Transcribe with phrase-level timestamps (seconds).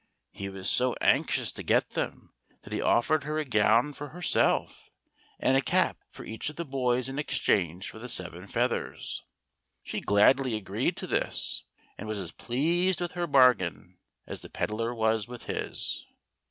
[0.31, 4.89] He was so anxious to get them, that he offered her a gown for herself
[5.39, 5.61] and THE GOLDEN HEN.
[5.61, 9.21] 59 a cap for each of the boys in exchange for the seven feathers.
[9.83, 11.65] She gladly agreed to this,
[11.99, 16.03] and was as pleased with her bargain as the pedlar was with his.